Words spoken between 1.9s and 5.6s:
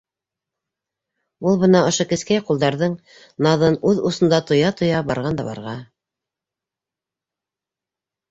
кескәй ҡулдарҙың наҙын үҙ усында тоя-тоя барған да